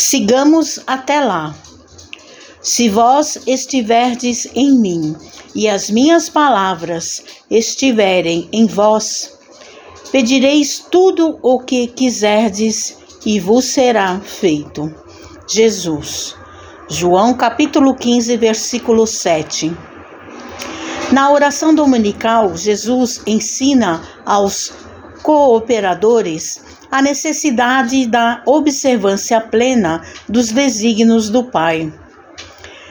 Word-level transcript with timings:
Sigamos 0.00 0.80
até 0.86 1.20
lá. 1.20 1.54
Se 2.62 2.88
vós 2.88 3.38
estiverdes 3.46 4.48
em 4.54 4.74
mim 4.74 5.14
e 5.54 5.68
as 5.68 5.90
minhas 5.90 6.26
palavras 6.26 7.22
estiverem 7.50 8.48
em 8.50 8.66
vós, 8.66 9.38
pedireis 10.10 10.82
tudo 10.90 11.38
o 11.42 11.60
que 11.60 11.86
quiserdes 11.86 12.96
e 13.26 13.38
vos 13.38 13.66
será 13.66 14.18
feito. 14.20 14.90
Jesus. 15.46 16.34
João 16.88 17.34
capítulo 17.34 17.94
15, 17.94 18.38
versículo 18.38 19.06
7. 19.06 19.70
Na 21.12 21.30
oração 21.30 21.74
dominical, 21.74 22.56
Jesus 22.56 23.20
ensina 23.26 24.00
aos 24.24 24.72
cooperadores 25.22 26.62
a 26.90 27.00
necessidade 27.00 28.06
da 28.06 28.42
observância 28.46 29.40
plena 29.40 30.02
dos 30.28 30.50
desígnios 30.50 31.30
do 31.30 31.44
Pai. 31.44 31.92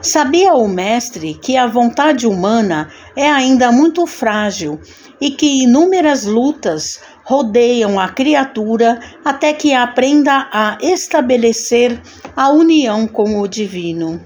Sabia 0.00 0.54
o 0.54 0.66
Mestre 0.66 1.34
que 1.34 1.56
a 1.56 1.66
vontade 1.66 2.26
humana 2.26 2.88
é 3.14 3.30
ainda 3.30 3.70
muito 3.70 4.06
frágil 4.06 4.80
e 5.20 5.30
que 5.30 5.62
inúmeras 5.62 6.24
lutas 6.24 7.00
rodeiam 7.22 8.00
a 8.00 8.08
criatura 8.08 8.98
até 9.24 9.52
que 9.52 9.72
aprenda 9.72 10.48
a 10.52 10.76
estabelecer 10.80 12.00
a 12.34 12.50
união 12.50 13.06
com 13.06 13.40
o 13.40 13.46
Divino. 13.46 14.20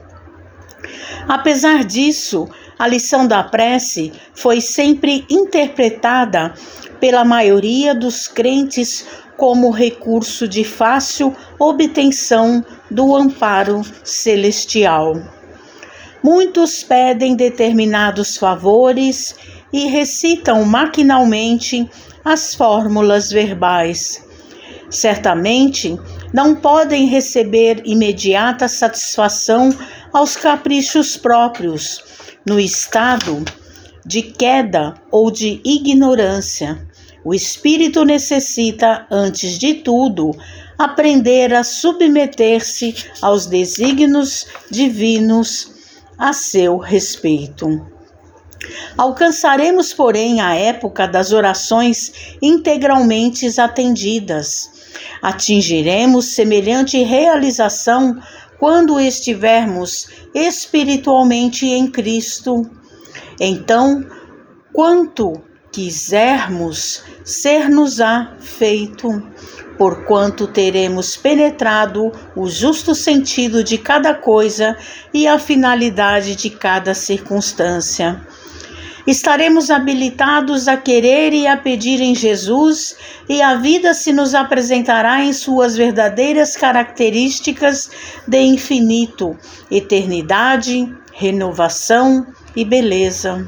Apesar 1.28 1.84
disso, 1.84 2.48
a 2.78 2.86
lição 2.86 3.26
da 3.26 3.42
prece 3.42 4.12
foi 4.34 4.60
sempre 4.60 5.24
interpretada 5.30 6.52
pela 7.00 7.24
maioria 7.24 7.94
dos 7.94 8.28
crentes 8.28 9.06
como 9.36 9.70
recurso 9.70 10.46
de 10.46 10.64
fácil 10.64 11.34
obtenção 11.58 12.64
do 12.90 13.14
amparo 13.14 13.82
celestial. 14.04 15.14
Muitos 16.22 16.82
pedem 16.82 17.36
determinados 17.36 18.36
favores 18.36 19.34
e 19.72 19.86
recitam 19.86 20.64
maquinalmente 20.64 21.88
as 22.24 22.54
fórmulas 22.54 23.30
verbais. 23.30 24.24
Certamente 24.90 25.98
não 26.32 26.54
podem 26.54 27.06
receber 27.06 27.82
imediata 27.84 28.68
satisfação 28.68 29.70
aos 30.12 30.36
caprichos 30.36 31.16
próprios 31.16 32.02
no 32.46 32.60
estado 32.60 33.44
de 34.04 34.22
queda 34.22 34.94
ou 35.10 35.30
de 35.30 35.60
ignorância. 35.64 36.86
O 37.24 37.34
espírito 37.34 38.04
necessita, 38.04 39.04
antes 39.10 39.58
de 39.58 39.74
tudo, 39.74 40.30
aprender 40.78 41.52
a 41.52 41.64
submeter-se 41.64 42.94
aos 43.20 43.46
desígnios 43.46 44.46
divinos 44.70 45.72
a 46.16 46.32
seu 46.32 46.78
respeito. 46.78 47.84
Alcançaremos, 48.96 49.92
porém, 49.92 50.40
a 50.40 50.54
época 50.54 51.06
das 51.06 51.32
orações 51.32 52.36
integralmente 52.40 53.46
atendidas. 53.60 54.70
Atingiremos 55.20 56.26
semelhante 56.26 57.02
realização 57.02 58.18
quando 58.58 59.00
estivermos 59.00 60.08
espiritualmente 60.34 61.66
em 61.66 61.90
Cristo. 61.90 62.68
Então, 63.40 64.04
quanto 64.72 65.42
quisermos, 65.70 67.02
ser-nos-á 67.22 68.36
feito, 68.40 69.22
porquanto 69.76 70.46
teremos 70.46 71.16
penetrado 71.16 72.10
o 72.34 72.48
justo 72.48 72.94
sentido 72.94 73.62
de 73.62 73.76
cada 73.76 74.14
coisa 74.14 74.76
e 75.12 75.26
a 75.26 75.38
finalidade 75.38 76.34
de 76.34 76.48
cada 76.48 76.94
circunstância. 76.94 78.26
Estaremos 79.06 79.70
habilitados 79.70 80.66
a 80.66 80.76
querer 80.76 81.32
e 81.32 81.46
a 81.46 81.56
pedir 81.56 82.00
em 82.00 82.12
Jesus, 82.12 82.96
e 83.28 83.40
a 83.40 83.54
vida 83.54 83.94
se 83.94 84.12
nos 84.12 84.34
apresentará 84.34 85.22
em 85.22 85.32
suas 85.32 85.76
verdadeiras 85.76 86.56
características 86.56 87.88
de 88.26 88.40
infinito, 88.40 89.38
eternidade, 89.70 90.92
renovação 91.12 92.26
e 92.56 92.64
beleza. 92.64 93.46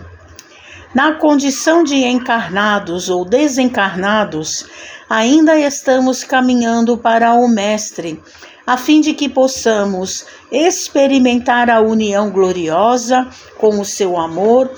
Na 0.95 1.15
condição 1.15 1.83
de 1.83 2.05
encarnados 2.05 3.11
ou 3.11 3.25
desencarnados, 3.25 4.65
ainda 5.11 5.59
estamos 5.59 6.23
caminhando 6.23 6.97
para 6.97 7.35
o 7.35 7.49
Mestre, 7.49 8.23
a 8.65 8.77
fim 8.77 9.01
de 9.01 9.13
que 9.13 9.29
possamos 9.29 10.25
experimentar 10.53 11.69
a 11.69 11.81
união 11.81 12.31
gloriosa 12.31 13.27
com 13.59 13.81
o 13.81 13.85
seu 13.85 14.17
amor 14.17 14.71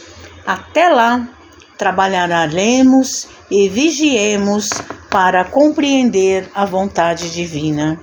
até 0.47 0.89
lá, 0.89 1.29
trabalharemos 1.79 3.29
e 3.51 3.69
vigiemos 3.69 4.71
para 5.11 5.45
compreender 5.45 6.51
a 6.55 6.65
vontade 6.65 7.31
divina. 7.31 8.01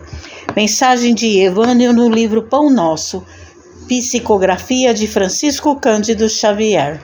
Mensagem 0.55 1.13
de 1.13 1.39
Evânio 1.39 1.93
no 1.93 2.09
livro 2.09 2.43
Pão 2.43 2.69
Nosso, 2.69 3.23
psicografia 3.87 4.93
de 4.93 5.07
Francisco 5.07 5.75
Cândido 5.79 6.27
Xavier. 6.27 6.99